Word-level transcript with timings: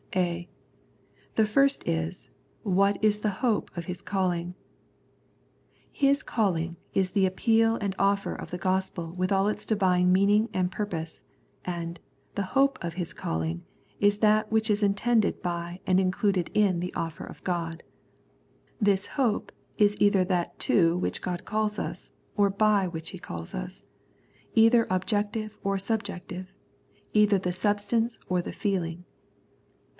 (a) 0.15 0.49
The 1.35 1.45
first 1.45 1.87
is" 1.87 2.31
What 2.79 3.01
is 3.03 3.19
the 3.19 3.29
hope 3.45 3.69
of 3.77 3.85
His 3.85 4.01
calling." 4.01 4.55
"His 5.91 6.23
calling" 6.23 6.75
is 6.93 7.11
the 7.11 7.25
appeal 7.27 7.75
and 7.75 7.95
offer 7.99 8.33
of 8.33 8.49
the 8.49 8.57
Gospel 8.57 9.13
with 9.13 9.31
all 9.31 9.47
its 9.47 9.63
Divine 9.63 10.11
mean 10.11 10.29
ing 10.29 10.49
and 10.55 10.71
purpose, 10.71 11.21
and" 11.63 11.99
the 12.35 12.41
hope 12.57 12.77
of 12.83 12.95
His 12.95 13.13
calling" 13.13 13.63
is 14.01 14.17
that 14.17 14.51
which 14.51 14.69
is 14.71 14.83
intended 14.83 15.39
by 15.43 15.79
and 15.87 15.99
included 15.99 16.49
in 16.55 16.79
the 16.79 16.93
offer 16.95 17.23
of 17.23 17.43
God. 17.43 17.83
This" 18.81 19.05
hope" 19.17 19.51
is 19.77 19.95
either 19.99 20.25
that 20.25 20.57
to 20.65 20.97
which 20.97 21.21
God 21.21 21.45
calls 21.45 21.77
us, 21.79 22.11
or 22.35 22.49
by 22.49 22.87
which 22.87 23.11
He 23.11 23.19
calls; 23.19 23.83
either 24.55 24.87
objective 24.89 25.57
or 25.63 25.77
sub 25.77 26.03
jective; 26.03 26.47
either 27.13 27.37
the 27.37 27.53
substance 27.53 28.17
or 28.27 28.41
the 28.41 28.51
feeling. 28.51 29.05